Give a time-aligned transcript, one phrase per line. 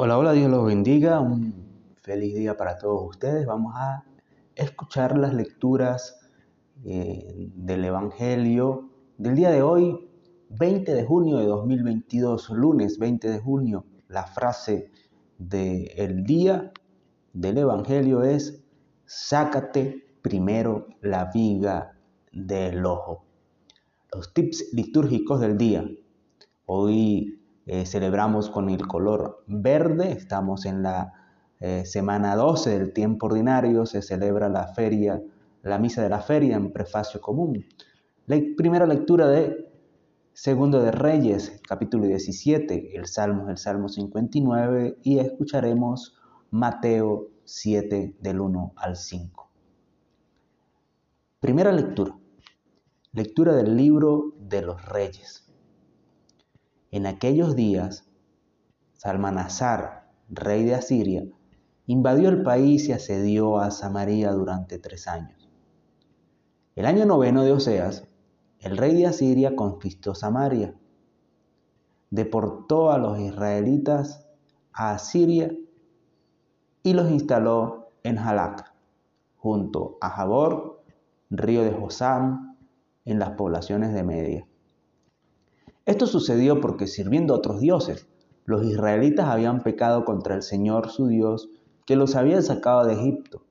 [0.00, 1.18] Hola, hola, Dios los bendiga.
[1.18, 3.44] Un feliz día para todos ustedes.
[3.46, 4.04] Vamos a
[4.54, 6.20] escuchar las lecturas
[6.84, 10.08] eh, del Evangelio del día de hoy,
[10.50, 13.86] 20 de junio de 2022, lunes 20 de junio.
[14.06, 14.92] La frase
[15.36, 16.70] del día
[17.32, 18.62] del Evangelio es,
[19.04, 21.98] sácate primero la viga
[22.30, 23.24] del ojo.
[24.12, 25.84] Los tips litúrgicos del día.
[26.66, 27.37] Hoy
[27.68, 31.12] eh, celebramos con el color verde, estamos en la
[31.60, 35.22] eh, semana 12 del tiempo ordinario, se celebra la feria,
[35.62, 37.66] la misa de la feria en prefacio común.
[38.24, 39.68] La primera lectura de
[40.32, 46.16] Segundo de Reyes, capítulo 17, el Salmo el Salmo 59 y escucharemos
[46.50, 49.50] Mateo 7 del 1 al 5.
[51.38, 52.16] Primera lectura.
[53.12, 55.47] Lectura del libro de los Reyes.
[56.90, 58.08] En aquellos días,
[58.94, 61.24] Salmanasar, rey de Asiria,
[61.86, 65.50] invadió el país y asedió a Samaria durante tres años.
[66.76, 68.08] El año noveno de Oseas,
[68.60, 70.74] el rey de Asiria conquistó Samaria,
[72.10, 74.26] deportó a los israelitas
[74.72, 75.54] a Asiria
[76.82, 78.72] y los instaló en Halak,
[79.36, 80.82] junto a Jabor,
[81.28, 82.56] río de Josam,
[83.04, 84.48] en las poblaciones de Media.
[85.88, 88.06] Esto sucedió porque sirviendo a otros dioses,
[88.44, 91.48] los israelitas habían pecado contra el Señor su Dios,
[91.86, 93.46] que los había sacado de Egipto,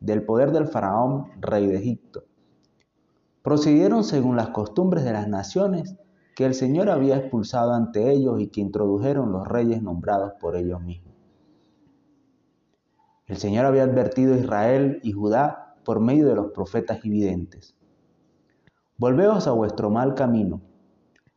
[0.00, 2.24] del poder del faraón, rey de Egipto.
[3.42, 5.94] Procedieron según las costumbres de las naciones
[6.34, 10.80] que el Señor había expulsado ante ellos y que introdujeron los reyes nombrados por ellos
[10.80, 11.12] mismos.
[13.26, 17.76] El Señor había advertido a Israel y Judá por medio de los profetas y videntes.
[18.96, 20.62] Volveos a vuestro mal camino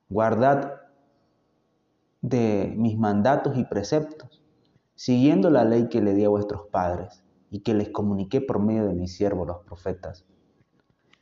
[0.10, 0.74] Guardad
[2.22, 4.42] de mis mandatos y preceptos,
[4.96, 8.88] siguiendo la ley que le di a vuestros padres y que les comuniqué por medio
[8.88, 10.26] de mis siervos los profetas.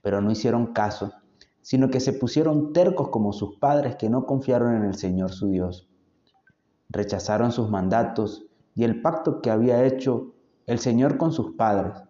[0.01, 1.13] Pero no hicieron caso,
[1.61, 5.47] sino que se pusieron tercos como sus padres que no confiaron en el Señor su
[5.47, 5.89] Dios.
[6.89, 8.45] Rechazaron sus mandatos
[8.75, 10.35] y el pacto que había hecho
[10.67, 12.03] el Señor con sus padres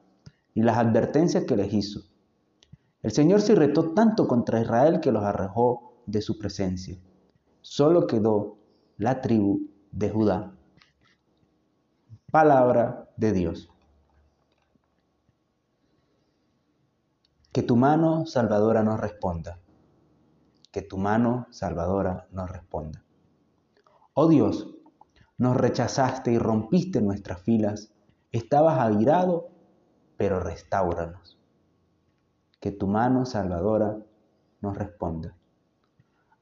[0.53, 2.01] y las advertencias que les hizo.
[3.01, 6.97] El Señor se irritó tanto contra Israel que los arrojó de su presencia.
[7.61, 8.57] Solo quedó
[8.97, 10.55] la tribu de Judá.
[12.31, 13.69] Palabra de Dios.
[17.51, 19.59] Que tu mano salvadora nos responda.
[20.71, 23.03] Que tu mano salvadora nos responda.
[24.13, 24.75] Oh Dios,
[25.37, 27.93] nos rechazaste y rompiste nuestras filas.
[28.31, 29.49] Estabas airado,
[30.17, 31.37] pero restauranos.
[32.59, 33.97] Que tu mano salvadora
[34.61, 35.35] nos responda.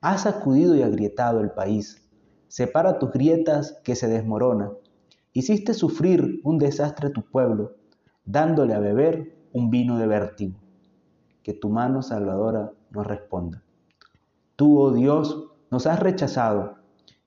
[0.05, 2.05] Has sacudido y agrietado el país.
[2.49, 4.69] Separa tus grietas que se desmorona.
[5.31, 7.77] Hiciste sufrir un desastre a tu pueblo,
[8.25, 10.59] dándole a beber un vino de vértigo.
[11.41, 13.63] Que tu mano salvadora nos responda.
[14.57, 16.79] Tú, oh Dios, nos has rechazado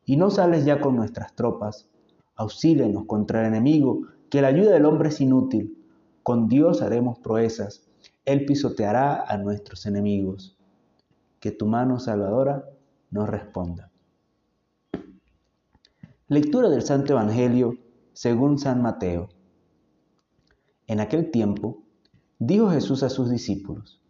[0.04, 1.88] y no sales ya con nuestras tropas.
[2.34, 5.82] Auxílenos contra el enemigo, que la ayuda del hombre es inútil.
[6.22, 7.88] Con Dios haremos proezas.
[8.26, 10.55] Él pisoteará a nuestros enemigos
[11.46, 12.68] que tu mano salvadora
[13.12, 13.92] nos responda.
[16.26, 17.74] Lectura del Santo Evangelio
[18.12, 19.28] según San Mateo.
[20.88, 21.84] En aquel tiempo
[22.40, 24.02] dijo Jesús a sus discípulos,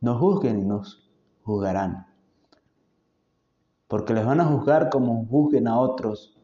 [0.00, 1.08] no juzguen y nos
[1.44, 2.08] juzgarán,
[3.86, 6.36] porque les van a juzgar como juzguen a otros,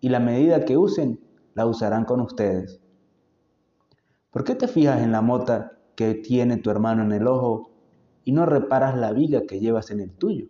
[0.00, 1.20] y la medida que usen
[1.52, 2.80] la usarán con ustedes.
[4.30, 7.75] ¿Por qué te fijas en la mota que tiene tu hermano en el ojo
[8.26, 10.48] y no reparas la viga que llevas en el tuyo?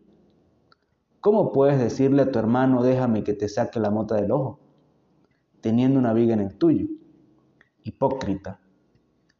[1.20, 4.58] ¿Cómo puedes decirle a tu hermano, déjame que te saque la mota del ojo,
[5.60, 6.86] teniendo una viga en el tuyo?
[7.82, 8.60] Hipócrita,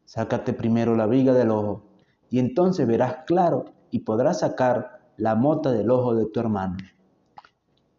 [0.04, 1.86] sácate primero la viga del ojo,
[2.28, 6.76] y entonces verás claro y podrás sacar la mota del ojo de tu hermano.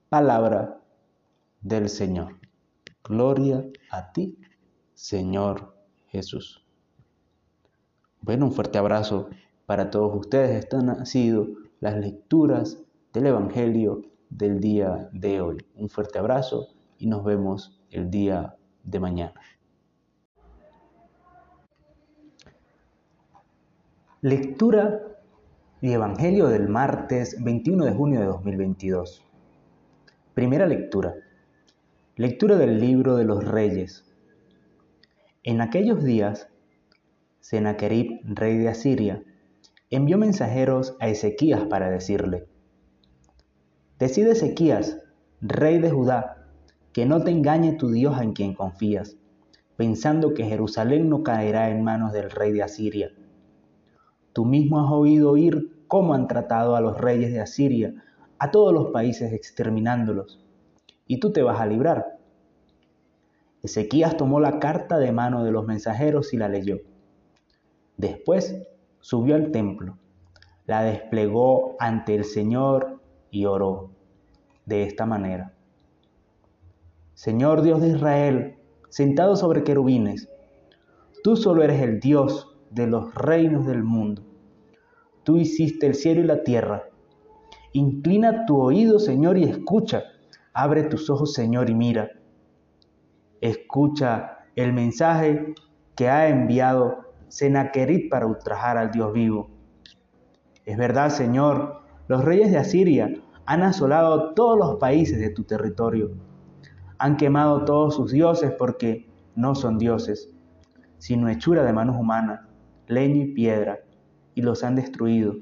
[0.08, 0.80] Palabra
[1.62, 2.40] del Señor.
[3.04, 4.38] Gloria a ti,
[4.94, 5.74] Señor
[6.10, 6.64] Jesús.
[8.22, 9.30] Bueno, un fuerte abrazo
[9.68, 10.64] para todos ustedes.
[10.64, 11.48] Estas han sido
[11.80, 12.82] las lecturas
[13.14, 15.58] del Evangelio del día de hoy.
[15.76, 19.40] Un fuerte abrazo y nos vemos el día de mañana.
[24.22, 25.04] Lectura
[25.82, 29.24] y Evangelio del martes 21 de junio de 2022.
[30.34, 31.14] Primera lectura.
[32.16, 34.06] Lectura del libro de los reyes.
[35.44, 36.48] En aquellos días,
[37.42, 39.24] Sennacherib, rey de Asiria,
[39.90, 42.48] envió mensajeros a Ezequías para decirle,
[44.00, 44.98] Decide Ezequías,
[45.42, 46.50] rey de Judá,
[46.94, 49.18] que no te engañe tu Dios en quien confías,
[49.76, 53.12] pensando que Jerusalén no caerá en manos del rey de Asiria.
[54.34, 57.94] Tú mismo has oído oír cómo han tratado a los reyes de Asiria,
[58.40, 60.46] a todos los países exterminándolos,
[61.08, 62.20] y tú te vas a librar.
[63.64, 66.78] Ezequías tomó la carta de mano de los mensajeros y la leyó.
[67.98, 68.68] Después
[69.08, 69.98] subió al templo,
[70.66, 73.00] la desplegó ante el Señor
[73.32, 73.92] y oró
[74.66, 75.54] de esta manera.
[77.14, 78.58] Señor Dios de Israel,
[78.90, 80.30] sentado sobre querubines,
[81.24, 84.24] tú solo eres el Dios de los reinos del mundo.
[85.24, 86.90] Tú hiciste el cielo y la tierra.
[87.72, 90.04] Inclina tu oído, Señor, y escucha.
[90.52, 92.12] Abre tus ojos, Señor, y mira.
[93.40, 95.56] Escucha el mensaje
[95.96, 99.50] que ha enviado Senaquerit para ultrajar al Dios vivo.
[100.66, 103.14] Es verdad, Señor, los reyes de Asiria
[103.46, 106.12] han asolado todos los países de tu territorio.
[106.98, 110.30] Han quemado todos sus dioses porque no son dioses,
[110.98, 112.42] sino hechura de manos humanas,
[112.88, 113.80] leño y piedra,
[114.36, 115.36] y los han destruido.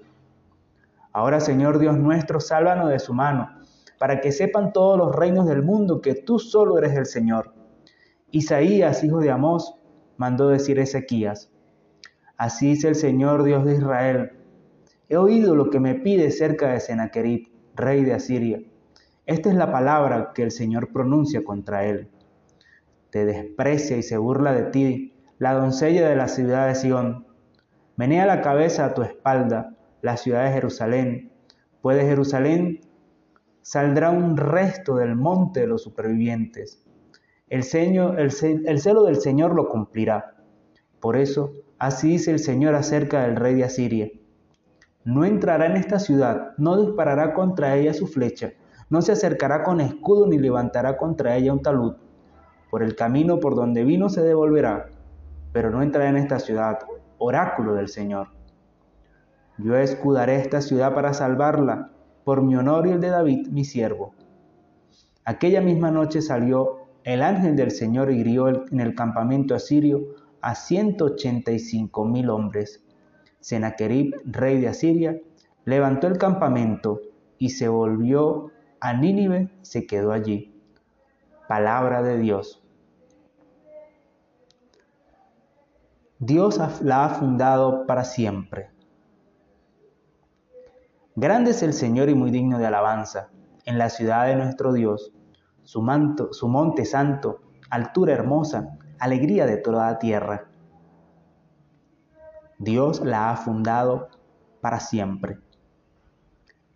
[1.14, 3.50] Ahora, Señor Dios nuestro, sálvanos de su mano,
[3.98, 7.54] para que sepan todos los reinos del mundo que tú solo eres el Señor.
[8.32, 9.76] Isaías, hijo de Amós,
[10.18, 11.50] mandó decir Ezequías,
[12.38, 14.32] Así dice el Señor Dios de Israel.
[15.08, 18.60] He oído lo que me pide cerca de Sennacherib, rey de Asiria.
[19.26, 22.10] Esta es la palabra que el Señor pronuncia contra él.
[23.10, 27.26] Te desprecia y se burla de ti la doncella de la ciudad de Sión.
[27.96, 31.32] Menea la cabeza a tu espalda, la ciudad de Jerusalén,
[31.82, 32.82] pues de Jerusalén
[33.62, 36.84] saldrá un resto del monte de los supervivientes.
[37.48, 40.36] El, el celo del Señor lo cumplirá.
[41.00, 44.10] Por eso Así dice el Señor acerca del rey de Asiria.
[45.04, 48.54] No entrará en esta ciudad, no disparará contra ella su flecha,
[48.89, 51.95] no se acercará con escudo ni levantará contra ella un talud.
[52.72, 54.89] Por el camino por donde vino se devolverá,
[55.51, 56.80] pero no entrará en esta ciudad,
[57.18, 58.30] oráculo del Señor.
[59.57, 61.92] Yo escudaré esta ciudad para salvarla,
[62.24, 64.13] por mi honor y el de David, mi siervo.
[65.25, 70.01] Aquella misma noche salió el ángel del Señor y hirió en el campamento asirio
[70.46, 72.86] a 185 mil hombres.
[73.40, 75.20] Sennacherib, rey de Asiria,
[75.66, 77.02] levantó el campamento
[77.40, 80.54] y se volvió a Nínive, se quedó allí.
[81.48, 82.62] Palabra de Dios.
[86.20, 88.70] Dios la ha fundado para siempre.
[91.16, 93.32] Grande es el Señor y muy digno de alabanza
[93.66, 95.12] en la ciudad de nuestro Dios,
[95.64, 97.40] su, manto, su monte santo,
[97.72, 100.48] altura hermosa, alegría de toda la tierra.
[102.58, 104.10] Dios la ha fundado
[104.62, 105.40] para siempre.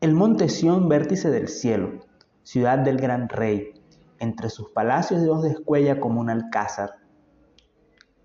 [0.01, 1.99] El monte Sión, vértice del cielo,
[2.43, 3.73] ciudad del gran rey,
[4.19, 6.95] entre sus palacios Dios descuella como un alcázar.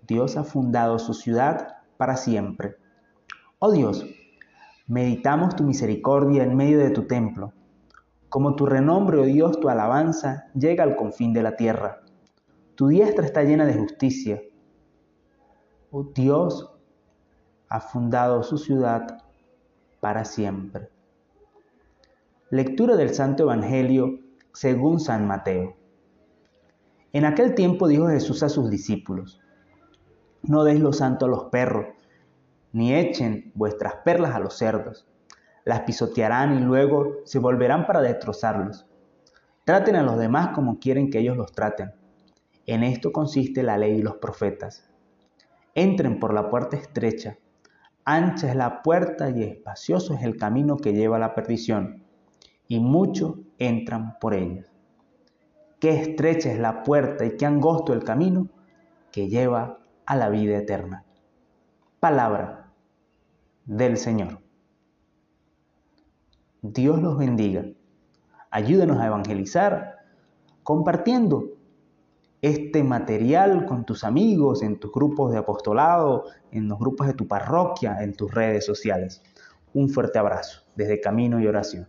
[0.05, 2.75] Dios ha fundado su ciudad para siempre.
[3.59, 4.05] Oh Dios,
[4.87, 7.53] meditamos tu misericordia en medio de tu templo.
[8.29, 12.01] Como tu renombre, oh Dios, tu alabanza llega al confín de la tierra.
[12.75, 14.41] Tu diestra está llena de justicia.
[15.91, 16.73] Oh Dios
[17.69, 19.23] ha fundado su ciudad
[20.01, 20.89] para siempre.
[22.49, 24.19] Lectura del Santo Evangelio
[24.53, 25.77] según San Mateo.
[27.13, 29.39] En aquel tiempo dijo Jesús a sus discípulos,
[30.43, 31.85] no deis lo santo a los perros,
[32.73, 35.07] ni echen vuestras perlas a los cerdos.
[35.63, 38.85] Las pisotearán y luego se volverán para destrozarlos.
[39.63, 41.93] Traten a los demás como quieren que ellos los traten
[42.65, 44.89] en esto consiste la ley y los profetas.
[45.73, 47.37] Entren por la puerta estrecha.
[48.05, 52.03] Ancha es la puerta y espacioso es el camino que lleva a la perdición,
[52.67, 54.65] y muchos entran por ella.
[55.79, 58.47] Qué estrecha es la puerta y qué angosto el camino
[59.11, 61.03] que lleva a la vida eterna.
[61.99, 62.71] Palabra
[63.65, 64.39] del Señor.
[66.61, 67.65] Dios los bendiga.
[68.49, 69.97] Ayúdenos a evangelizar
[70.63, 71.54] compartiendo
[72.45, 77.27] este material con tus amigos, en tus grupos de apostolado, en los grupos de tu
[77.27, 79.23] parroquia, en tus redes sociales.
[79.73, 81.87] Un fuerte abrazo desde Camino y Oración.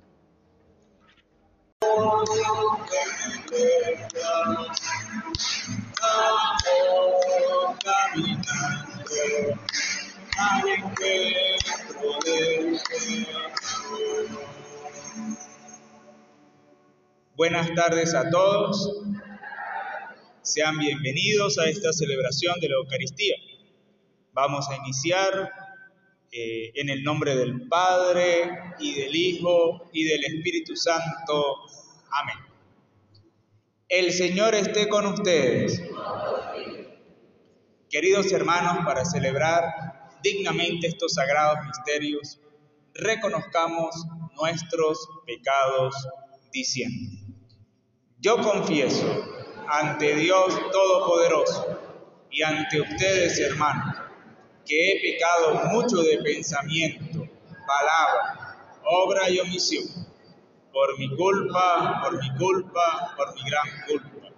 [17.36, 19.15] Buenas tardes a todos.
[20.46, 23.34] Sean bienvenidos a esta celebración de la Eucaristía.
[24.32, 25.50] Vamos a iniciar
[26.30, 31.56] eh, en el nombre del Padre y del Hijo y del Espíritu Santo.
[32.12, 32.36] Amén.
[33.88, 35.82] El Señor esté con ustedes.
[37.90, 39.64] Queridos hermanos, para celebrar
[40.22, 42.38] dignamente estos sagrados misterios,
[42.94, 43.96] reconozcamos
[44.36, 45.92] nuestros pecados
[46.52, 47.34] diciendo,
[48.20, 51.80] yo confieso ante Dios Todopoderoso
[52.30, 53.96] y ante ustedes, hermanos,
[54.64, 57.26] que he pecado mucho de pensamiento,
[57.66, 59.84] palabra, obra y omisión
[60.72, 64.28] por mi culpa, por mi culpa, por mi gran culpa.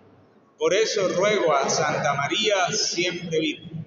[0.57, 3.87] Por eso ruego a Santa María, siempre Virgen,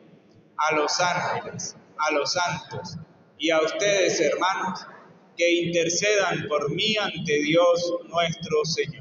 [0.58, 2.98] a los ángeles, a los santos
[3.38, 4.86] y a ustedes, hermanos,
[5.38, 9.00] que intercedan por mí ante Dios nuestro Señor.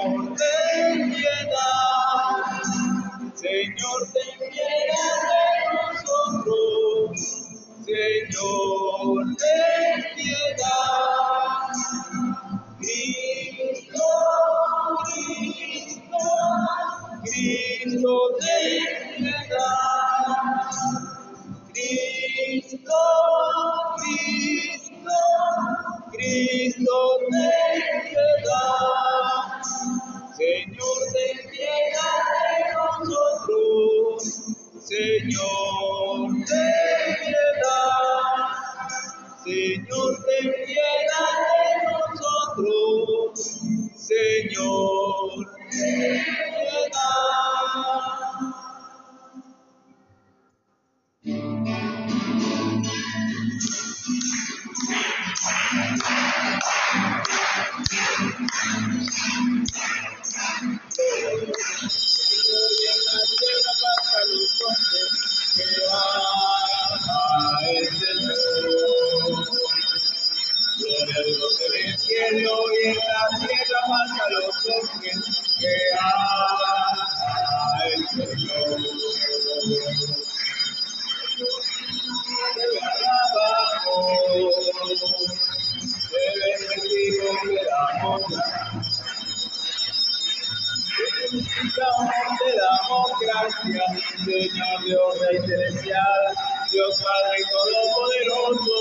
[93.59, 96.23] Señor Dios Rey Celestial,
[96.71, 98.77] Dios Padre Todopoderoso,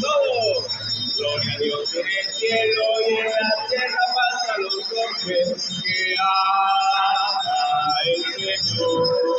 [0.00, 0.66] todo.
[1.16, 6.14] Gloria a Dios en el cielo y en la tierra paz a los hombres que
[6.18, 9.29] ama el Señor.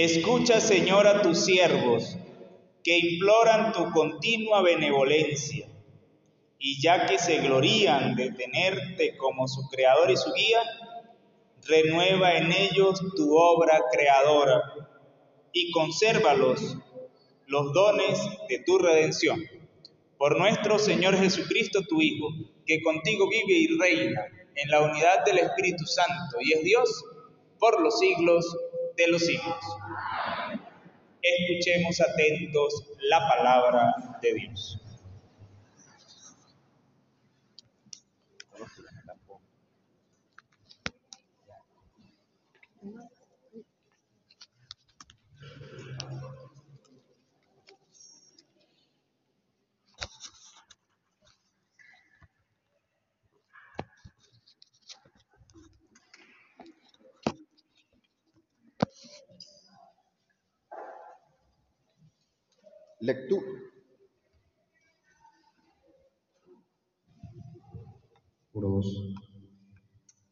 [0.00, 2.16] Escucha, Señor, a tus siervos
[2.84, 5.57] que imploran tu continua benevolencia,
[6.58, 10.60] y ya que se glorían de tenerte como su creador y su guía,
[11.66, 14.62] renueva en ellos tu obra creadora
[15.52, 16.76] y consérvalos
[17.46, 19.42] los dones de tu redención.
[20.18, 22.28] Por nuestro Señor Jesucristo, tu Hijo,
[22.66, 27.04] que contigo vive y reina en la unidad del Espíritu Santo y es Dios
[27.58, 28.56] por los siglos
[28.96, 29.56] de los siglos.
[31.22, 34.80] Escuchemos atentos la palabra de Dios.
[63.00, 63.46] Lectura.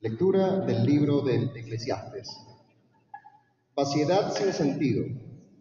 [0.00, 2.28] Lectura del libro del Eclesiastes.
[3.76, 5.04] Vaciedad sin sentido,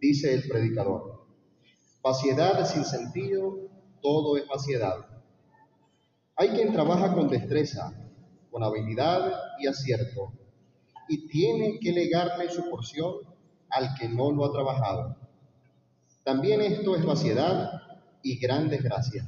[0.00, 1.28] dice el predicador.
[2.02, 3.56] Vaciedad sin sentido,
[4.02, 5.06] todo es vaciedad.
[6.34, 7.92] Hay quien trabaja con destreza,
[8.50, 10.32] con habilidad y acierto,
[11.08, 13.14] y tiene que legarle su porción
[13.70, 15.25] al que no lo ha trabajado
[16.26, 17.70] también esto es vaciedad
[18.20, 19.24] y gran desgracia.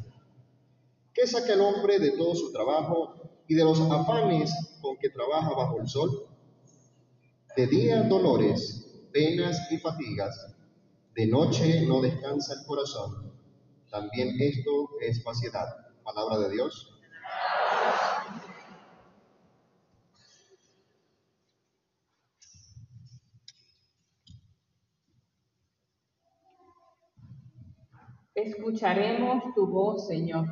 [1.15, 3.15] ¿Qué saca el hombre de todo su trabajo
[3.47, 4.53] y de los afanes
[4.83, 6.27] con que trabaja bajo el sol?
[7.57, 10.57] De día dolores, penas y fatigas,
[11.15, 13.33] de noche no descansa el corazón.
[13.93, 15.69] También esto es vaciedad.
[16.03, 16.88] Palabra de Dios.
[28.45, 30.47] Escucharemos tu voz, Señor.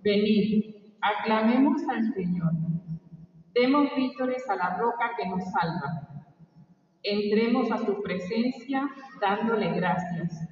[0.00, 2.52] Venid, aclamemos al Señor.
[3.54, 6.26] Demos vítores a la roca que nos salva.
[7.02, 8.86] Entremos a su presencia
[9.18, 10.46] dándole gracias,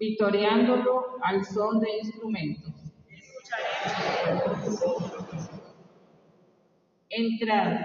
[0.00, 2.74] vitoreándolo al son de instrumentos.
[7.10, 7.76] Entrad,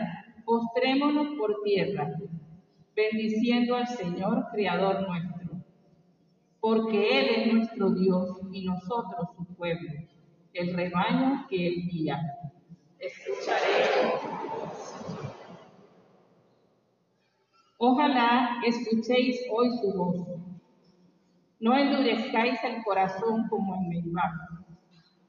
[0.44, 2.10] postrémonos por tierra
[2.96, 5.58] bendiciendo al Señor, Creador nuestro,
[6.60, 9.92] porque Él es nuestro Dios y nosotros su pueblo,
[10.54, 12.20] el rebaño que Él guía.
[12.98, 14.22] Escucharemos.
[17.78, 20.28] Ojalá escuchéis hoy su voz.
[21.60, 24.32] No endurezcáis el corazón como en Meribá,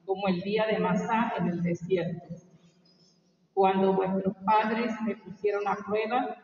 [0.05, 2.35] como el día de Masá en el desierto,
[3.53, 6.37] cuando vuestros padres me pusieron a prueba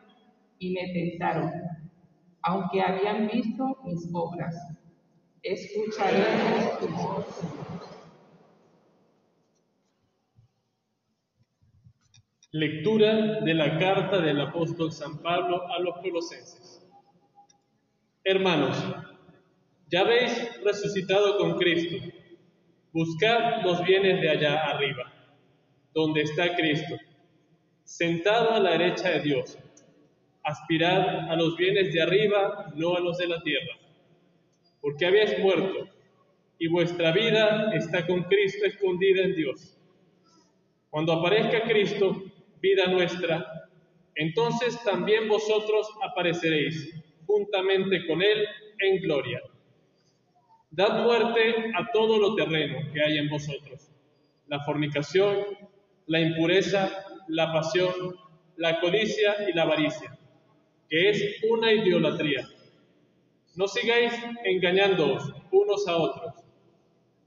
[0.63, 1.51] y me tentaron,
[2.41, 4.55] aunque habían visto mis obras.
[5.41, 7.25] Escucharemos tu voz.
[12.51, 16.87] Lectura de la carta del apóstol San Pablo a los colosenses.
[18.23, 18.81] Hermanos,
[19.91, 21.97] ya habéis resucitado con Cristo.
[22.93, 25.11] Buscad los bienes de allá arriba,
[25.93, 26.95] donde está Cristo,
[27.83, 29.57] sentado a la derecha de Dios
[30.43, 33.77] aspirad a los bienes de arriba, no a los de la tierra,
[34.81, 35.87] porque habéis muerto
[36.59, 39.77] y vuestra vida está con Cristo escondida en Dios.
[40.89, 42.23] Cuando aparezca Cristo,
[42.61, 43.69] vida nuestra,
[44.15, 46.93] entonces también vosotros apareceréis
[47.25, 48.45] juntamente con Él
[48.79, 49.41] en gloria.
[50.69, 53.89] Dad muerte a todo lo terreno que hay en vosotros,
[54.47, 55.37] la fornicación,
[56.07, 56.91] la impureza,
[57.27, 58.15] la pasión,
[58.57, 60.17] la codicia y la avaricia
[60.93, 62.47] que es una idolatría.
[63.55, 64.13] No sigáis
[64.45, 66.35] engañándoos unos a otros.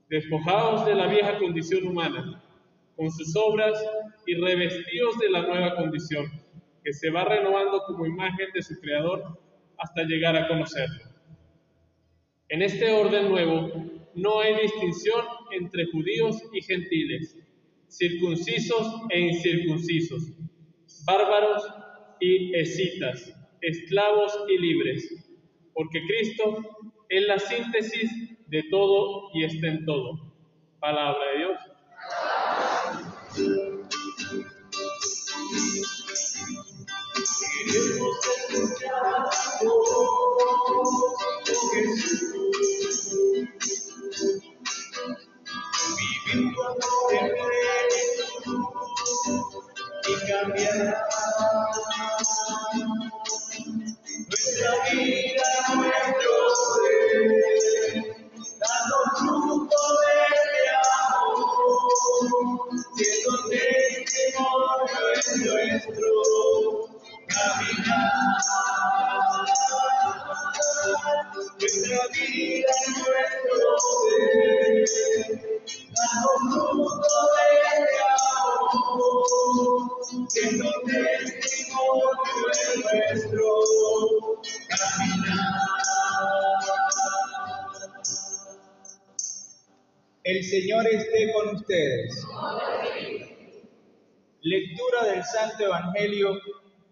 [0.08, 2.44] Despojaos de la vieja condición humana,
[2.94, 3.76] con sus obras,
[4.24, 6.30] y revestíos de la nueva condición,
[6.84, 9.36] que se va renovando como imagen de su Creador
[9.78, 11.02] hasta llegar a conocerlo.
[12.48, 13.72] En este orden nuevo
[14.14, 17.36] no hay distinción entre judíos y gentiles,
[17.88, 20.34] circuncisos e incircuncisos,
[21.04, 21.66] bárbaros
[22.20, 25.08] y escitas esclavos y libres,
[25.74, 26.58] porque Cristo
[27.08, 28.10] es la síntesis
[28.48, 30.34] de todo y está en todo.
[30.80, 31.58] Palabra de Dios.
[47.18, 47.76] Amor en
[50.08, 50.96] y cambiar
[94.48, 96.38] Lectura del Santo Evangelio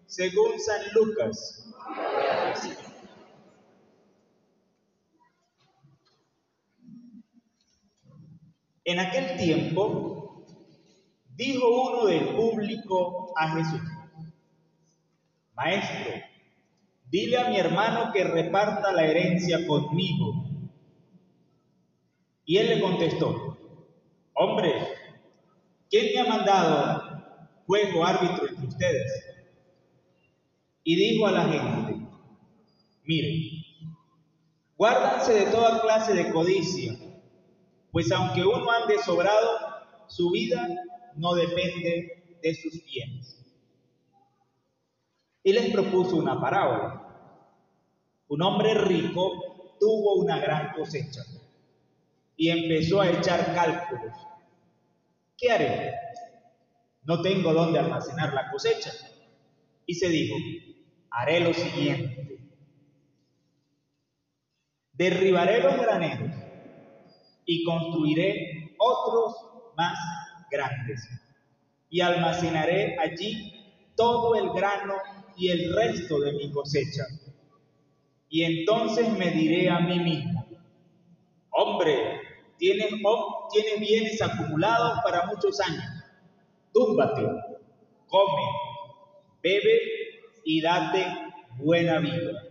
[0.07, 1.73] según San Lucas.
[8.83, 10.43] En aquel tiempo
[11.29, 13.81] dijo uno del público a Jesús,
[15.53, 16.11] Maestro,
[17.09, 20.43] dile a mi hermano que reparta la herencia conmigo.
[22.43, 23.57] Y él le contestó,
[24.33, 24.73] hombre,
[25.89, 27.04] ¿quién me ha mandado
[27.65, 29.11] juez árbitro entre ustedes?
[30.83, 32.07] Y dijo a la gente,
[33.03, 33.63] miren,
[34.77, 36.93] guárdanse de toda clase de codicia,
[37.91, 39.49] pues aunque uno ande sobrado,
[40.07, 40.67] su vida
[41.15, 43.41] no depende de sus bienes.
[45.43, 47.01] Y les propuso una parábola.
[48.27, 51.21] Un hombre rico tuvo una gran cosecha
[52.37, 54.13] y empezó a echar cálculos.
[55.37, 56.04] ¿Qué haré?
[57.05, 58.91] No tengo dónde almacenar la cosecha.
[59.85, 60.35] Y se dijo,
[61.11, 62.39] haré lo siguiente.
[64.93, 66.31] Derribaré los graneros
[67.45, 69.35] y construiré otros
[69.77, 69.97] más
[70.49, 71.07] grandes.
[71.89, 74.95] Y almacenaré allí todo el grano
[75.37, 77.03] y el resto de mi cosecha.
[78.29, 80.45] Y entonces me diré a mí mismo,
[81.51, 82.19] hombre,
[82.57, 82.89] tienes,
[83.51, 85.94] tienes bienes acumulados para muchos años.
[86.75, 87.21] Túmbate,
[88.05, 88.43] come,
[89.41, 89.79] bebe
[90.43, 91.05] y date
[91.57, 92.43] buena vida.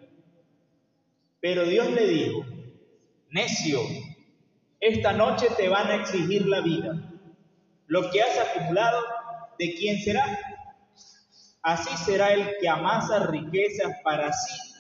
[1.41, 2.47] Pero Dios le dijo,
[3.29, 3.81] necio,
[4.81, 7.03] esta noche te van a exigir la vida.
[7.87, 8.99] Lo que has acumulado,
[9.59, 10.25] ¿de quién será?
[11.61, 14.75] Así será el que amasa riquezas para sí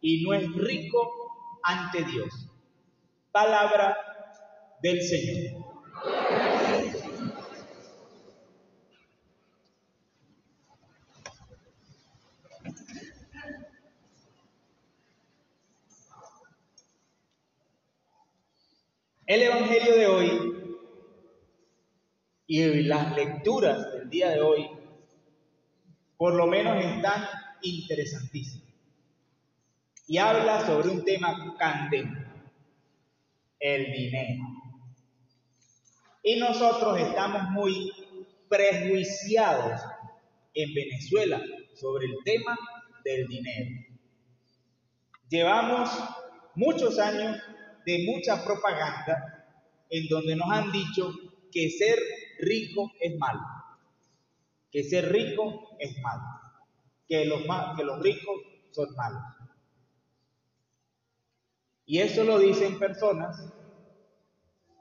[0.00, 2.48] y no es rico ante Dios.
[3.32, 3.98] Palabra
[4.82, 5.62] del Señor.
[19.24, 20.52] El Evangelio de hoy
[22.48, 24.68] y las lecturas del día de hoy,
[26.16, 27.24] por lo menos están
[27.62, 28.68] interesantísimas.
[30.08, 32.26] Y habla sobre un tema candente,
[33.60, 34.42] el dinero.
[36.24, 37.92] Y nosotros estamos muy
[38.48, 39.80] prejuiciados
[40.52, 41.40] en Venezuela
[41.74, 42.58] sobre el tema
[43.04, 43.70] del dinero.
[45.28, 45.90] Llevamos
[46.56, 47.40] muchos años
[47.84, 49.46] de mucha propaganda
[49.90, 51.12] en donde nos han dicho
[51.50, 51.98] que ser
[52.38, 53.40] rico es malo,
[54.70, 56.22] que ser rico es malo,
[57.06, 57.42] que los,
[57.76, 58.36] que los ricos
[58.70, 59.22] son malos.
[61.84, 63.36] Y eso lo dicen personas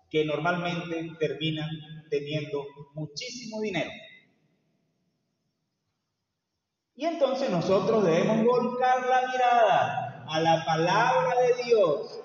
[0.09, 1.69] que normalmente terminan
[2.09, 3.91] teniendo muchísimo dinero.
[6.95, 12.21] Y entonces nosotros debemos volcar la mirada a la palabra de Dios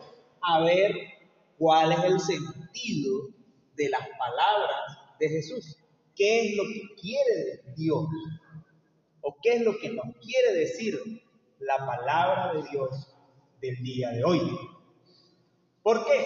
[0.46, 0.94] a ver
[1.58, 3.28] cuál es el sentido
[3.74, 5.76] de las palabras de Jesús.
[6.14, 8.06] ¿Qué es lo que quiere Dios?
[9.20, 10.98] ¿O qué es lo que nos quiere decir
[11.58, 13.12] la palabra de Dios
[13.60, 14.40] del día de hoy?
[15.82, 16.24] ¿Por qué?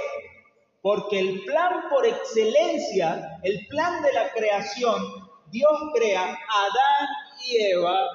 [0.82, 5.02] Porque el plan por excelencia, el plan de la creación,
[5.50, 7.08] Dios crea a Adán
[7.46, 8.06] y Eva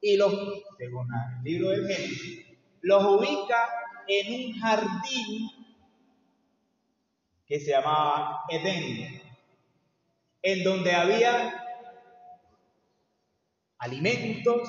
[0.00, 0.32] y los,
[0.78, 2.46] según el libro del Génesis,
[2.80, 3.68] los ubica
[4.06, 5.50] en un jardín
[7.46, 9.22] que se llamaba Edén,
[10.42, 11.62] en donde había
[13.78, 14.68] alimentos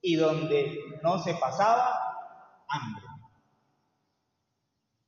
[0.00, 1.98] y donde no se pasaba
[2.68, 3.04] hambre.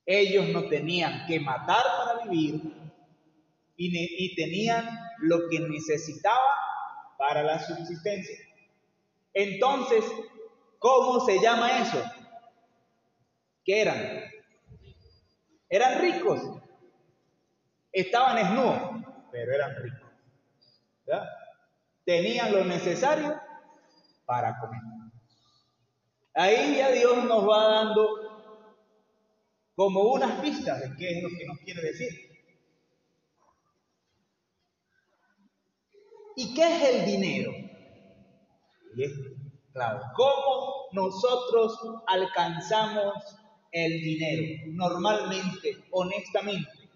[0.04, 2.72] Ellos no tenían que matar para vivir
[3.76, 4.88] y, y tenían
[5.20, 6.38] lo que necesitaban
[7.18, 8.38] para la subsistencia.
[9.34, 10.04] Entonces,
[10.78, 12.02] ¿cómo se llama eso?
[13.68, 14.00] ¿Qué eran?
[15.68, 16.40] Eran ricos.
[17.92, 20.10] Estaban desnudos, pero eran ricos.
[22.02, 23.38] Tenían lo necesario
[24.24, 24.80] para comer.
[26.32, 28.06] Ahí ya Dios nos va dando
[29.74, 32.08] como unas pistas de qué es lo que nos quiere decir.
[36.36, 37.52] ¿Y qué es el dinero?
[38.96, 39.12] Y es
[39.74, 44.64] claro, ¿cómo nosotros alcanzamos el dinero?
[44.66, 46.90] Normalmente, honestamente,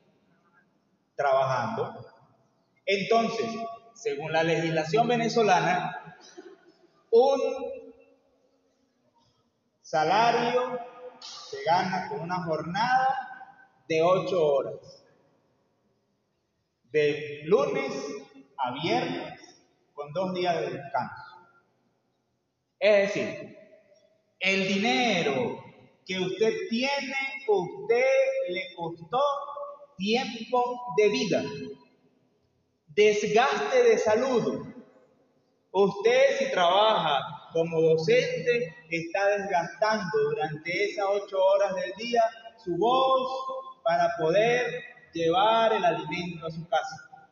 [1.14, 2.06] trabajando.
[2.84, 3.46] Entonces,
[3.94, 6.16] según la legislación venezolana,
[7.10, 7.40] un
[9.80, 10.78] salario
[11.20, 13.32] se gana con una jornada
[13.88, 15.04] de ocho horas.
[16.90, 17.92] De lunes
[18.58, 19.40] a viernes
[19.94, 21.22] con dos días de descanso.
[22.78, 23.56] Es decir,
[24.40, 25.61] el dinero
[26.06, 27.14] que usted tiene,
[27.46, 28.04] usted
[28.48, 29.20] le costó
[29.96, 31.42] tiempo de vida,
[32.88, 34.66] desgaste de salud.
[35.70, 42.22] Usted si trabaja como docente está desgastando durante esas ocho horas del día
[42.62, 43.30] su voz
[43.82, 47.28] para poder llevar el alimento a su casa.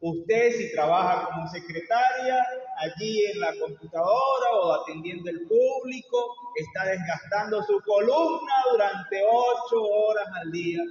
[0.00, 2.46] Usted si trabaja como secretaria
[2.78, 10.26] allí en la computadora o atendiendo el público, está desgastando su columna durante ocho horas
[10.42, 10.82] al día,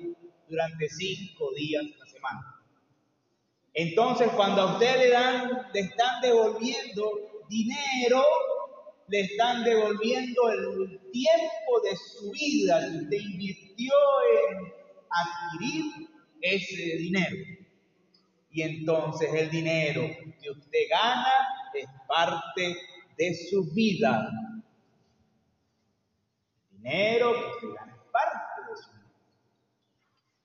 [0.48, 2.62] durante cinco días a la semana.
[3.74, 8.24] Entonces, cuando a usted le dan, le están devolviendo dinero,
[9.08, 13.94] le están devolviendo el tiempo de su vida que usted invirtió
[14.40, 14.74] en
[15.10, 16.10] adquirir
[16.42, 17.36] ese dinero.
[18.52, 20.04] Y entonces el dinero
[20.42, 21.28] que usted gana
[21.76, 22.78] es parte
[23.18, 24.30] de su vida.
[26.72, 29.06] dinero que usted gana es parte de su vida.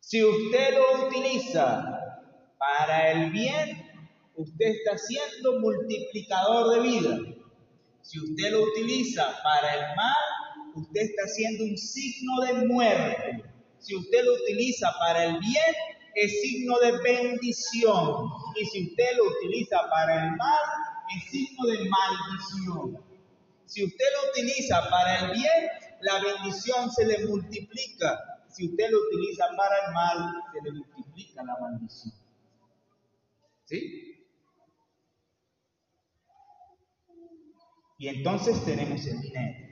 [0.01, 2.17] Si usted lo utiliza
[2.59, 3.91] para el bien,
[4.37, 7.19] usted está siendo multiplicador de vida.
[8.03, 13.45] Si usted lo utiliza para el mal, usted está siendo un signo de muerte.
[13.79, 15.75] Si usted lo utiliza para el bien,
[16.15, 18.31] es signo de bendición.
[18.57, 20.61] Y si usted lo utiliza para el mal,
[21.17, 23.05] es signo de maldición.
[23.67, 25.69] Si usted lo utiliza para el bien,
[26.01, 28.19] la bendición se le multiplica.
[28.49, 32.15] Si usted lo utiliza para el mal, se le multiplica la maldición.
[33.65, 34.11] ¿Sí?
[37.99, 39.71] Y entonces tenemos el dinero.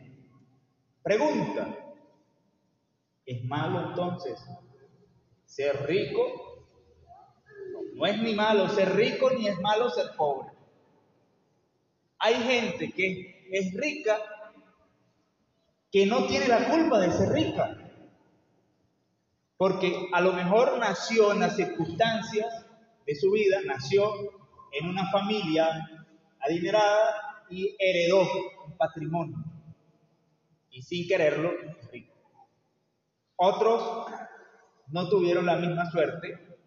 [1.02, 1.76] Pregunta,
[3.24, 4.38] ¿es malo entonces
[5.46, 6.66] ser rico?
[7.94, 10.47] No, es ni malo ser rico ni es malo ser pobre.
[12.28, 14.18] Hay gente que es rica
[15.90, 17.74] que no tiene la culpa de ser rica.
[19.56, 22.66] Porque a lo mejor nació en las circunstancias
[23.06, 24.12] de su vida, nació
[24.72, 25.70] en una familia
[26.38, 28.20] adinerada y heredó
[28.66, 29.38] un patrimonio.
[30.70, 31.50] Y sin quererlo,
[31.90, 32.12] rico.
[33.36, 34.12] Otros
[34.88, 36.58] no tuvieron la misma suerte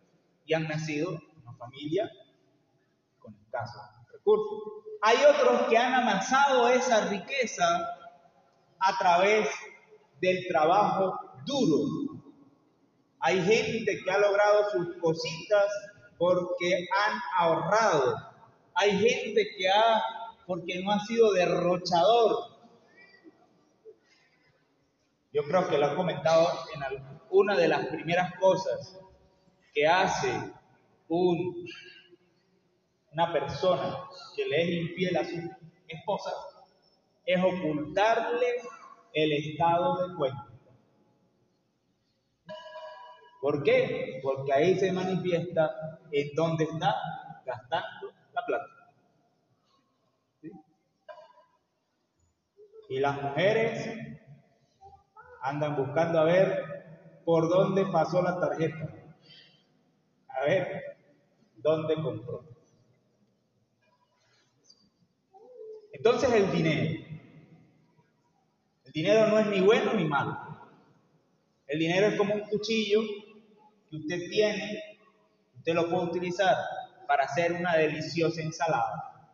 [0.44, 2.12] y han nacido en una familia
[3.20, 4.91] con escasos recursos.
[5.02, 7.66] Hay otros que han amasado esa riqueza
[8.80, 9.50] a través
[10.20, 12.22] del trabajo duro.
[13.20, 15.66] Hay gente que ha logrado sus cositas
[16.18, 18.16] porque han ahorrado.
[18.76, 20.02] Hay gente que ha,
[20.46, 22.52] porque no ha sido derrochador.
[25.34, 29.00] Yo creo que lo ha comentado en una de las primeras cosas
[29.74, 30.32] que hace
[31.08, 31.66] un,
[33.12, 34.00] una persona
[34.36, 35.50] que le es infiel a su
[35.88, 36.32] esposa
[37.26, 38.48] es ocultarle
[39.14, 40.48] el estado de cuenta.
[43.42, 44.20] ¿Por qué?
[44.24, 46.96] Porque ahí se manifiesta en dónde está
[47.46, 48.66] gastando la plata.
[52.90, 53.90] Y las mujeres
[55.42, 58.90] andan buscando a ver por dónde pasó la tarjeta.
[60.28, 60.98] A ver
[61.56, 62.51] dónde compró.
[66.04, 67.00] Entonces el dinero.
[68.86, 70.36] El dinero no es ni bueno ni malo.
[71.68, 73.02] El dinero es como un cuchillo
[73.88, 74.82] que usted tiene,
[75.58, 76.56] usted lo puede utilizar
[77.08, 79.32] para hacer una deliciosa ensalada.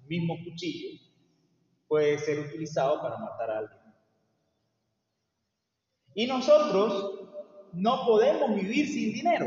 [0.00, 1.00] El mismo cuchillo
[1.86, 3.80] puede ser utilizado para matar a alguien.
[6.12, 7.20] Y nosotros
[7.72, 9.46] no podemos vivir sin dinero.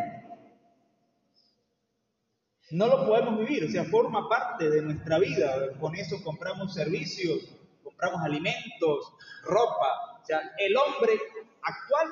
[2.69, 5.77] No lo podemos vivir, o sea, forma parte de nuestra vida.
[5.79, 10.19] Con eso compramos servicios, compramos alimentos, ropa.
[10.21, 11.13] O sea, el hombre
[11.61, 12.07] actual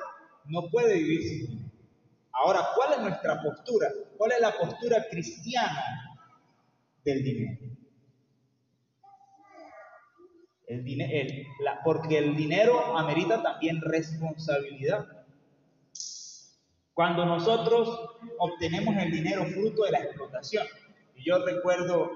[0.46, 1.66] no puede vivir sin dinero.
[2.32, 3.88] Ahora, ¿cuál es nuestra postura?
[4.16, 5.82] ¿Cuál es la postura cristiana
[7.04, 7.76] del dinero?
[10.66, 11.46] El,
[11.84, 15.06] porque el dinero amerita también responsabilidad.
[16.96, 17.90] Cuando nosotros
[18.38, 20.66] obtenemos el dinero fruto de la explotación,
[21.14, 22.10] y yo recuerdo,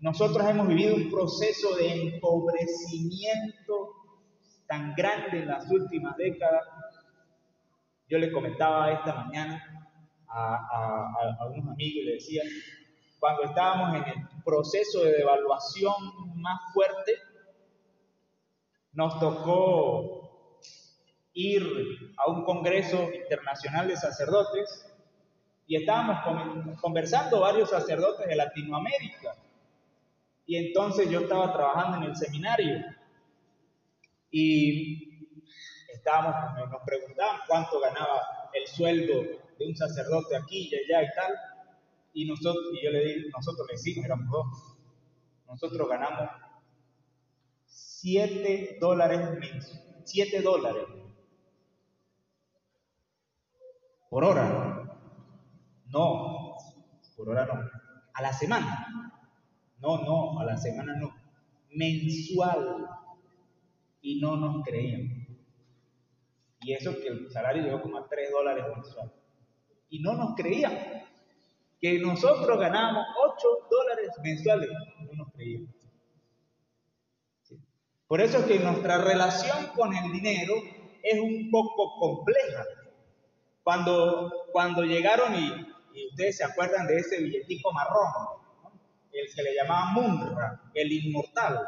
[0.00, 3.96] nosotros hemos vivido un proceso de empobrecimiento
[4.68, 6.62] tan grande en las últimas décadas.
[8.08, 9.60] Yo le comentaba esta mañana
[10.28, 12.42] a, a, a, unos amigos y le decía,
[13.18, 15.92] cuando estábamos en el proceso de devaluación
[16.36, 17.16] más fuerte,
[18.92, 20.21] nos tocó
[21.34, 24.86] ir a un congreso internacional de sacerdotes
[25.66, 26.18] y estábamos
[26.80, 29.34] conversando varios sacerdotes de Latinoamérica.
[30.44, 32.84] Y entonces yo estaba trabajando en el seminario
[34.30, 35.28] y
[35.92, 36.34] estábamos,
[36.70, 39.22] nos preguntaban cuánto ganaba el sueldo
[39.58, 41.32] de un sacerdote aquí y allá y tal.
[42.14, 44.76] Y nosotros, y yo le di, nosotros le decimos, éramos dos,
[45.46, 46.28] nosotros ganamos
[47.64, 50.84] 7 dólares mensuales, 7 dólares
[54.12, 55.00] por hora.
[55.86, 56.54] No,
[57.16, 57.54] por hora no.
[58.12, 59.10] A la semana.
[59.78, 61.14] No, no, a la semana no.
[61.70, 62.90] Mensual.
[64.02, 65.26] Y no nos creían.
[66.60, 69.10] Y eso que el salario llegó como a 3 dólares mensual.
[69.88, 70.78] Y no nos creían.
[71.80, 74.68] Que nosotros ganábamos 8 dólares mensuales.
[75.06, 75.74] No nos creían.
[78.06, 80.52] Por eso es que nuestra relación con el dinero
[81.02, 82.62] es un poco compleja.
[83.62, 88.08] Cuando, cuando llegaron y y ustedes se acuerdan de ese billetico marrón,
[89.12, 91.60] el que le llamaban Munra, el inmortal.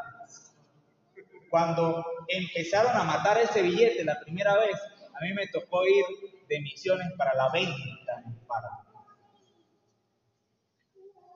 [1.49, 4.75] Cuando empezaron a matar ese billete la primera vez,
[5.13, 6.05] a mí me tocó ir
[6.49, 8.23] de misiones para la venta.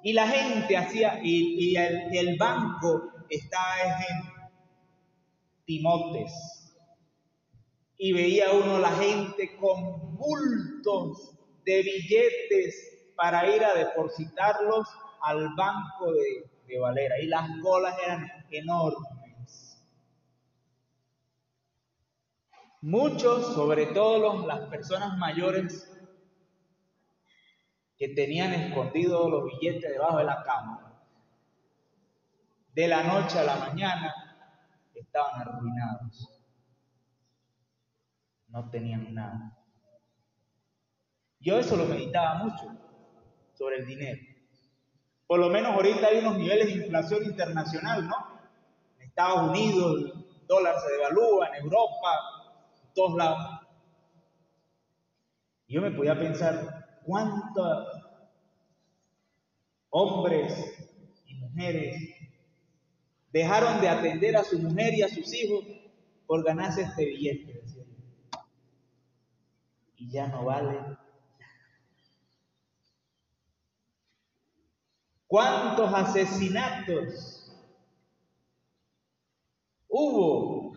[0.02, 4.22] Y la gente hacía, y, el, el, banco estaba en
[5.66, 6.59] Timotes.
[8.00, 14.88] Y veía uno la gente con bultos de billetes para ir a depositarlos
[15.22, 17.20] al banco de, Valera.
[17.20, 19.84] Y las colas eran enormes.
[22.82, 25.92] Muchos, sobre todo las personas mayores,
[27.98, 31.04] que tenían escondidos los billetes debajo de la cama,
[32.74, 34.14] de la noche a la mañana
[34.96, 36.39] estaban arruinados.
[38.50, 39.58] No tenían nada.
[41.40, 42.78] Yo eso lo meditaba mucho
[43.54, 44.20] sobre el dinero.
[45.28, 48.16] Por lo menos ahorita hay unos niveles de inflación internacional, ¿no?
[48.98, 52.12] En Estados Unidos el dólar se devalúa, en Europa,
[52.82, 53.60] en todos lados.
[55.68, 57.88] Yo me podía pensar cuántos
[59.92, 60.54] hombres
[61.28, 61.96] y mujeres
[63.32, 65.64] dejaron de atender a su mujer y a sus hijos
[66.26, 67.62] por ganarse este billete,
[70.00, 70.98] Y ya no vale
[75.30, 77.56] ¿Cuántos asesinatos
[79.88, 80.74] hubo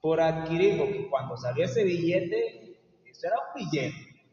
[0.00, 0.78] por adquirir?
[0.78, 4.24] Porque cuando salió ese billete, eso era un billete,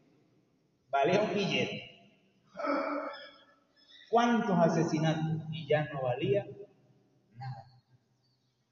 [0.88, 1.90] valía un billete.
[4.08, 5.42] ¿Cuántos asesinatos?
[5.52, 6.46] Y ya no valía
[7.34, 7.66] nada.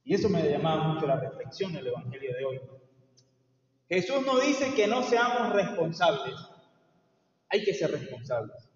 [0.05, 2.61] Y eso me llamaba mucho la reflexión el Evangelio de hoy.
[3.95, 6.35] Jesús nos dice que no seamos responsables.
[7.49, 8.69] Hay que ser responsables.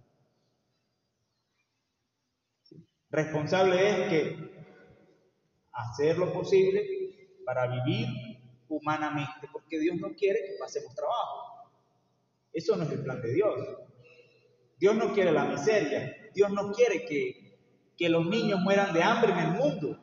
[3.11, 4.51] Responsable es que
[5.73, 6.87] hacer lo posible
[7.45, 8.07] para vivir
[8.69, 11.69] humanamente, porque Dios no quiere que pasemos trabajo.
[12.53, 13.55] Eso no es el plan de Dios.
[14.79, 16.31] Dios no quiere la miseria.
[16.33, 17.59] Dios no quiere que,
[17.97, 19.99] que los niños mueran de hambre en el mundo.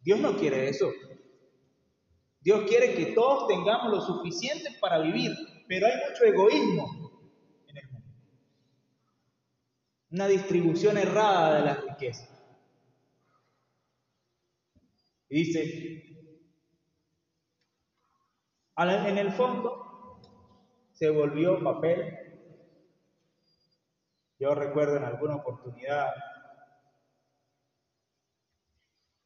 [0.00, 0.90] Dios no quiere eso.
[2.40, 5.32] Dios quiere que todos tengamos lo suficiente para vivir,
[5.68, 7.10] pero hay mucho egoísmo
[10.10, 12.28] una distribución errada de las riquezas.
[15.28, 16.04] Y dice,
[18.76, 20.18] en el fondo
[20.92, 22.16] se volvió papel.
[24.38, 26.08] Yo recuerdo en alguna oportunidad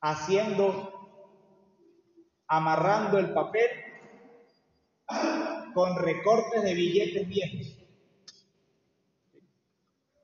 [0.01, 0.94] haciendo,
[2.49, 3.69] amarrando el papel
[5.75, 7.79] con recortes de billetes viejos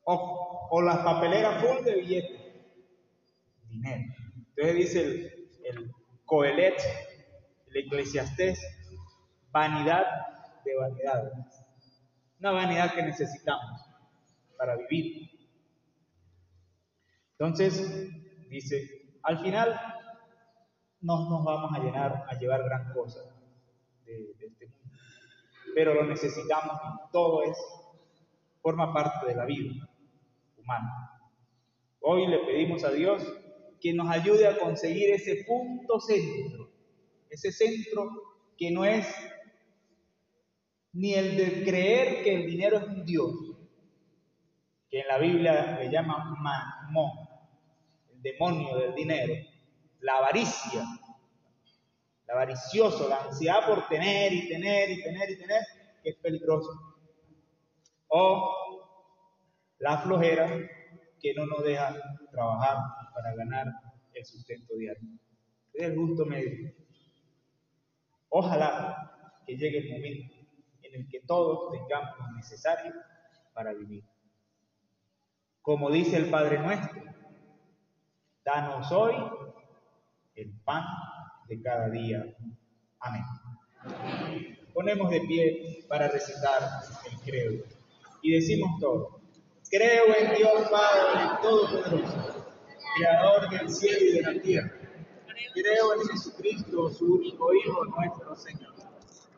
[0.05, 2.41] o, las papeleras full de billetes.
[3.69, 4.15] Dinero.
[4.49, 5.95] Entonces dice el, el
[6.25, 6.81] Coelet,
[7.69, 8.61] el Eclesiastés,
[9.51, 10.07] vanidad
[10.65, 11.33] de vanidades.
[12.41, 13.81] Una vanidad que necesitamos
[14.57, 15.31] para vivir.
[17.33, 18.11] Entonces,
[18.49, 19.81] dice, al final
[21.01, 23.21] no nos vamos a llenar, a llevar gran cosa
[24.05, 24.97] de, este mundo.
[25.75, 27.59] Pero lo necesitamos y todo es,
[28.61, 29.89] forma parte de la vida.
[32.01, 33.23] Hoy le pedimos a Dios
[33.81, 36.71] que nos ayude a conseguir ese punto centro,
[37.29, 38.11] ese centro
[38.57, 39.07] que no es
[40.93, 43.33] ni el de creer que el dinero es un Dios,
[44.91, 47.11] que en la Biblia le llaman mamón,
[48.13, 49.35] el demonio del dinero,
[50.01, 50.83] la avaricia,
[52.25, 55.63] el avaricioso, la ansiedad por tener y tener y tener y tener,
[56.03, 56.71] que es peligroso.
[58.09, 58.57] O
[59.79, 60.49] la flojera
[61.21, 61.95] que no nos deja
[62.31, 62.77] trabajar
[63.15, 63.67] para ganar
[64.15, 65.09] el sustento diario.
[65.73, 66.73] Es el justo medio.
[68.29, 70.35] Ojalá que llegue el momento
[70.83, 72.95] en el que todos tengamos lo necesario
[73.53, 74.05] para vivir.
[75.63, 77.03] Como dice el Padre nuestro,
[78.45, 79.15] danos hoy
[80.35, 80.85] el pan
[81.49, 82.25] de cada día.
[83.01, 83.23] Amén.
[84.73, 86.63] Ponemos de pie para recitar
[87.11, 87.65] el credo
[88.23, 89.21] y decimos todo.
[89.71, 92.47] Creo en Dios Padre Todopoderoso,
[92.97, 94.73] Creador del cielo y de la tierra.
[95.55, 98.75] Creo en Jesucristo, su único Hijo, nuestro Señor,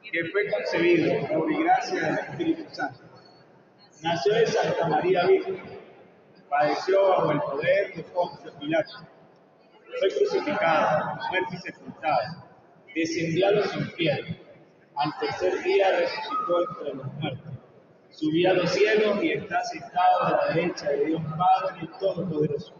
[0.02, 3.00] que fue concebido por gracia del Espíritu Santo.
[4.02, 5.62] Nació de Santa María Virgen,
[6.48, 9.06] padeció bajo el poder de Poncio Pilato,
[9.98, 12.46] fue crucificado, muerto y sepultado,
[12.94, 14.36] descendió a los infiernos,
[14.96, 17.52] al tercer día resucitó entre los muertos
[18.12, 22.74] Subí a los cielos y está sentado a la derecha de Dios Padre el Todopoderoso.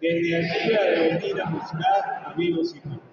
[0.00, 3.08] Desde allí ha de venir a buscar a vivos y muertos.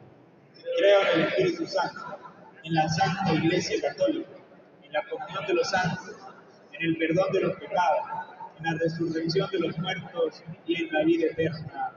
[0.77, 2.17] Creo en el Espíritu Santo,
[2.63, 4.31] en la Santa Iglesia Católica,
[4.81, 6.15] en la comunión de los santos,
[6.71, 8.07] en el perdón de los pecados,
[8.57, 11.95] en la resurrección de los muertos y en la vida eterna.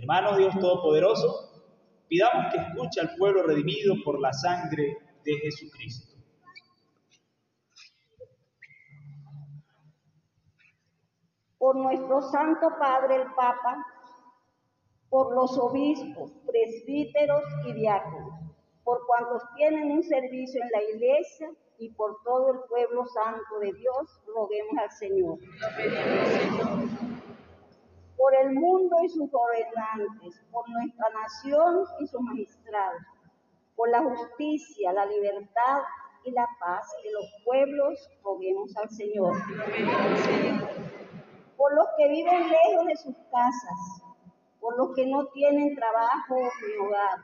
[0.00, 1.62] Hermanos Dios Todopoderoso,
[2.08, 6.10] pidamos que escuche al pueblo redimido por la sangre de Jesucristo.
[11.58, 13.84] por nuestro Santo Padre el Papa,
[15.10, 18.32] por los obispos, presbíteros y diáconos,
[18.82, 23.74] por cuantos tienen un servicio en la iglesia y por todo el pueblo santo de
[23.74, 25.38] Dios, roguemos al Señor.
[28.20, 33.00] Por el mundo y sus gobernantes, por nuestra nación y sus magistrados,
[33.74, 35.80] por la justicia, la libertad
[36.24, 39.36] y la paz de los pueblos, roguemos al Señor
[41.60, 44.02] por los que viven lejos de sus casas,
[44.60, 47.18] por los que no tienen trabajo ni hogar,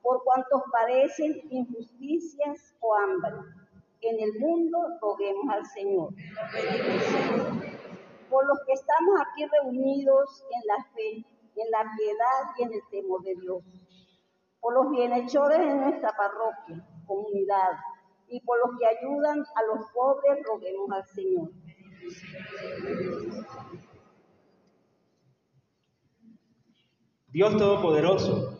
[0.00, 3.32] por cuantos padecen injusticias o hambre.
[4.00, 6.08] En el mundo roguemos al Señor.
[8.30, 11.24] Por los que estamos aquí reunidos en la fe,
[11.56, 13.62] en la piedad y en el temor de Dios.
[14.60, 17.78] Por los bienhechores de nuestra parroquia, comunidad,
[18.28, 21.50] y por los que ayudan a los pobres, roguemos al Señor.
[27.28, 28.58] Dios Todopoderoso,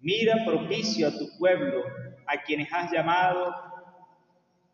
[0.00, 1.82] mira propicio a tu pueblo,
[2.26, 3.54] a quienes has llamado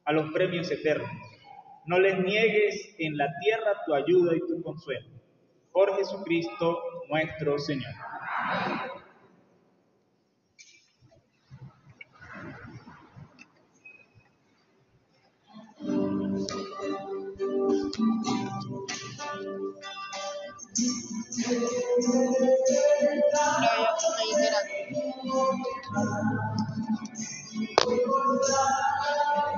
[0.05, 1.30] a los premios eternos.
[1.87, 5.07] No les niegues en la tierra tu ayuda y tu consuelo.
[5.73, 7.95] Por Jesucristo nuestro Señor.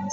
[0.03, 0.09] Que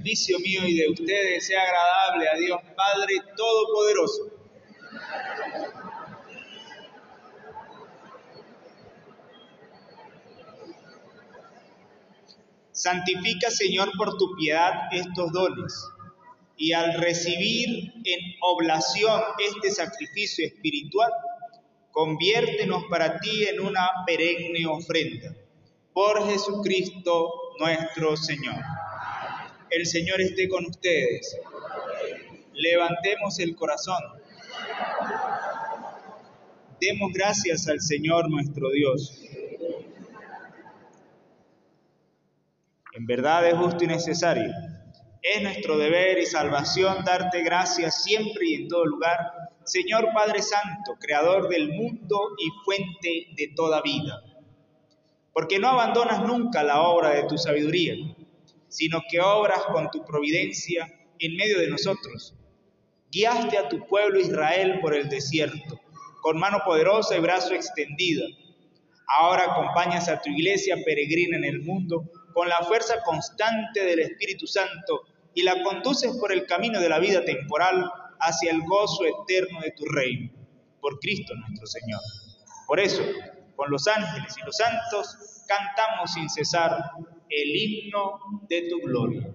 [0.00, 4.30] sacrificio mío y de ustedes sea agradable a Dios Padre Todopoderoso.
[12.72, 15.86] Santifica, Señor, por tu piedad estos dones
[16.56, 21.12] y al recibir en oblación este sacrificio espiritual,
[21.90, 25.36] conviértenos para ti en una perenne ofrenda.
[25.92, 28.79] Por Jesucristo nuestro Señor.
[29.70, 31.38] El Señor esté con ustedes.
[32.54, 34.02] Levantemos el corazón.
[36.80, 39.22] Demos gracias al Señor nuestro Dios.
[42.94, 44.52] En verdad es justo y necesario.
[45.22, 49.18] Es nuestro deber y salvación darte gracias siempre y en todo lugar,
[49.64, 54.20] Señor Padre Santo, Creador del mundo y fuente de toda vida.
[55.32, 57.94] Porque no abandonas nunca la obra de tu sabiduría,
[58.70, 62.34] sino que obras con tu providencia en medio de nosotros.
[63.10, 65.80] Guiaste a tu pueblo Israel por el desierto,
[66.22, 68.26] con mano poderosa y brazo extendido.
[69.08, 74.46] Ahora acompañas a tu iglesia peregrina en el mundo con la fuerza constante del Espíritu
[74.46, 75.02] Santo
[75.34, 77.90] y la conduces por el camino de la vida temporal
[78.20, 80.30] hacia el gozo eterno de tu reino,
[80.80, 82.00] por Cristo nuestro Señor.
[82.68, 83.02] Por eso,
[83.56, 86.92] con los ángeles y los santos, cantamos sin cesar
[87.30, 89.28] el himno de tu gloria.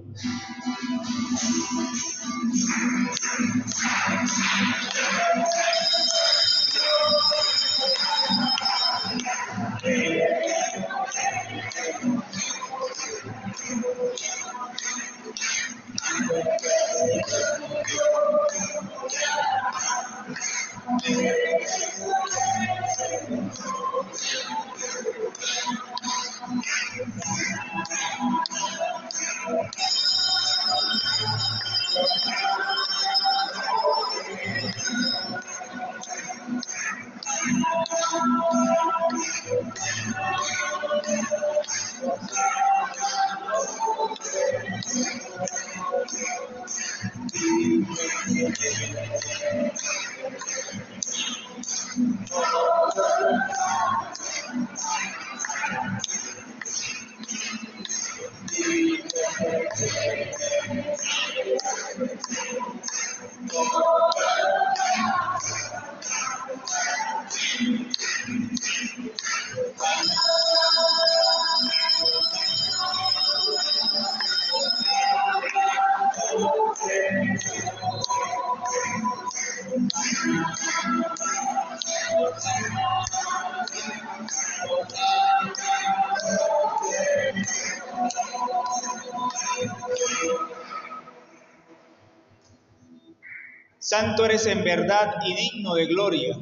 [93.98, 96.38] Santo eres en verdad y digno de gloria,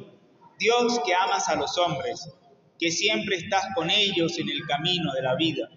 [0.58, 2.28] Dios que amas a los hombres,
[2.80, 5.70] que siempre estás con ellos en el camino de la vida.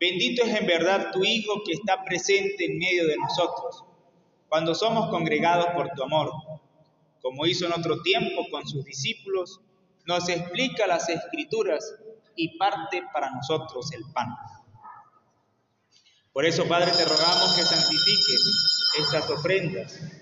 [0.00, 3.84] Bendito es en verdad tu Hijo que está presente en medio de nosotros,
[4.48, 6.32] cuando somos congregados por tu amor.
[7.20, 9.60] Como hizo en otro tiempo con sus discípulos,
[10.06, 11.94] nos explica las escrituras
[12.34, 14.34] y parte para nosotros el pan.
[16.32, 20.21] Por eso, Padre, te rogamos que santifiques estas ofrendas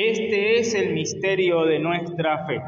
[0.00, 2.62] Este es el misterio de nuestra fe.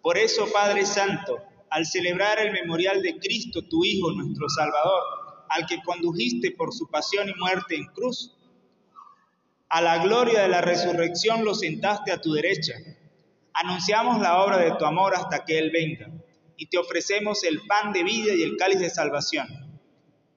[0.00, 1.38] Por eso, Padre Santo,
[1.68, 5.02] al celebrar el memorial de Cristo, tu Hijo, nuestro Salvador,
[5.50, 8.34] al que condujiste por su pasión y muerte en cruz,
[9.68, 12.72] a la gloria de la resurrección lo sentaste a tu derecha.
[13.52, 16.10] Anunciamos la obra de tu amor hasta que Él venga,
[16.56, 19.62] y te ofrecemos el pan de vida y el cáliz de salvación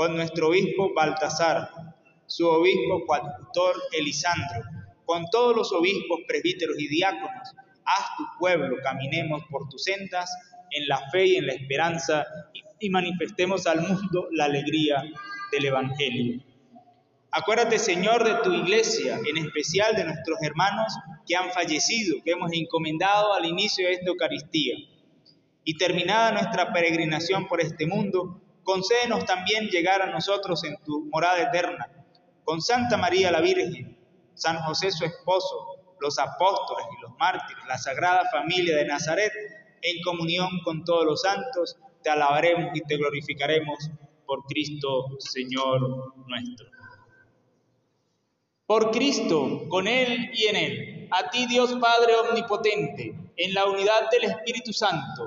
[0.00, 1.68] con nuestro obispo Baltasar,
[2.24, 4.62] su obispo coadjutor Elisandro,
[5.04, 7.52] con todos los obispos, presbíteros y diáconos,
[7.84, 10.30] haz tu pueblo, caminemos por tus sendas
[10.70, 12.24] en la fe y en la esperanza
[12.78, 15.04] y manifestemos al mundo la alegría
[15.52, 16.42] del Evangelio.
[17.30, 20.94] Acuérdate, Señor, de tu iglesia, en especial de nuestros hermanos
[21.28, 24.76] que han fallecido, que hemos encomendado al inicio de esta Eucaristía.
[25.62, 28.40] Y terminada nuestra peregrinación por este mundo,
[28.70, 31.88] concédenos también llegar a nosotros en tu morada eterna,
[32.44, 33.98] con Santa María la Virgen,
[34.34, 39.32] San José su esposo, los apóstoles y los mártires, la Sagrada Familia de Nazaret,
[39.82, 43.90] en comunión con todos los santos, te alabaremos y te glorificaremos
[44.24, 46.68] por Cristo, Señor nuestro.
[48.66, 54.08] Por Cristo, con Él y en Él, a ti Dios Padre Omnipotente, en la unidad
[54.12, 55.26] del Espíritu Santo,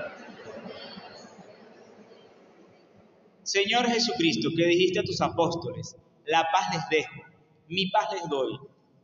[3.51, 7.21] Señor Jesucristo, que dijiste a tus apóstoles, la paz les dejo,
[7.67, 8.53] mi paz les doy.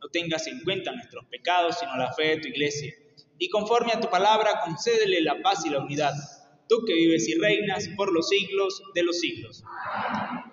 [0.02, 2.94] No tengas en cuenta nuestros pecados, sino la fe de tu iglesia.
[3.38, 6.14] Y conforme a tu palabra, concédele la paz y la unidad
[6.70, 9.66] tú que vives y reinas por los siglos de los siglos.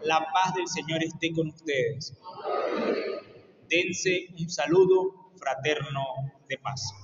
[0.02, 2.14] La paz del Señor esté con ustedes.
[3.68, 6.04] Dense un saludo fraterno
[6.48, 7.03] de paz.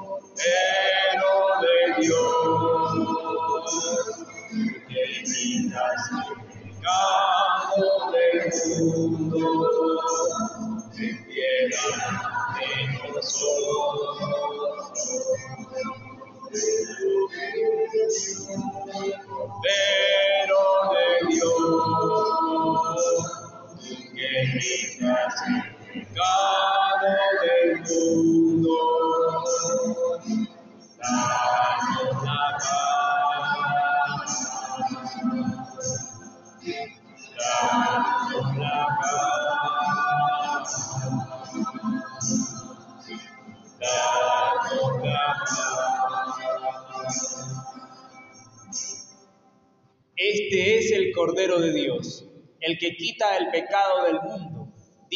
[50.17, 52.25] Este es el Cordero de Dios,
[52.59, 54.50] el que quita el pecado del mundo.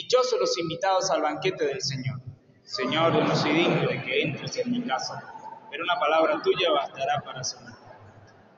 [0.06, 2.22] Dichosos los invitados al banquete del Señor.
[2.62, 5.34] Señor, no soy digno de que entres en mi casa,
[5.72, 7.74] pero una palabra tuya bastará para sanar.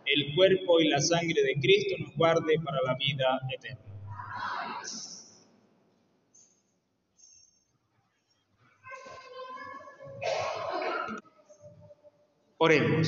[0.05, 3.79] El cuerpo y la sangre de Cristo nos guarde para la vida eterna.
[12.57, 13.07] Oremos.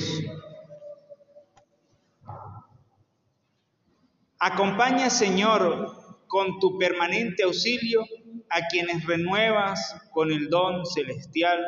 [4.39, 8.05] Acompaña, Señor, con tu permanente auxilio
[8.49, 11.63] a quienes renuevas con el don celestial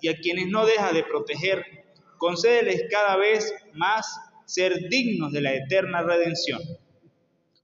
[0.00, 1.64] y a quienes no dejas de proteger.
[2.18, 4.06] Concédeles cada vez más
[4.44, 6.60] ser dignos de la eterna redención.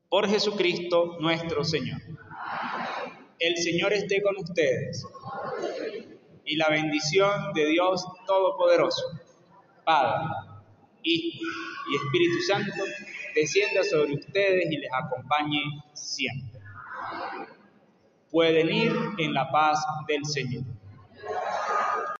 [0.09, 2.01] Por Jesucristo nuestro Señor.
[3.39, 5.05] El Señor esté con ustedes.
[6.45, 9.03] Y la bendición de Dios Todopoderoso,
[9.85, 10.27] Padre,
[11.03, 11.45] Hijo
[11.91, 12.85] y Espíritu Santo,
[13.35, 15.61] descienda sobre ustedes y les acompañe
[15.95, 16.61] siempre
[18.33, 20.64] pueden ir en la paz del Señor.